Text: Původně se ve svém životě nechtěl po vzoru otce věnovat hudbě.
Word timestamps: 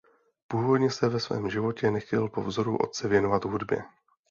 Původně 0.47 0.89
se 0.91 1.09
ve 1.09 1.19
svém 1.19 1.49
životě 1.49 1.91
nechtěl 1.91 2.29
po 2.29 2.43
vzoru 2.43 2.77
otce 2.77 3.07
věnovat 3.07 3.45
hudbě. 3.45 3.83